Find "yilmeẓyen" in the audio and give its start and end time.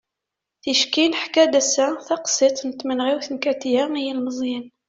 4.05-4.65